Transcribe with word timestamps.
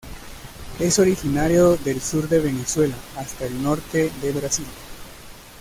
Es 0.79 0.97
originario 0.97 1.77
del 1.77 2.01
sur 2.01 2.27
de 2.27 2.39
Venezuela 2.39 2.95
hasta 3.17 3.45
el 3.45 3.61
norte 3.61 4.09
de 4.23 4.31
Brasil. 4.31 4.65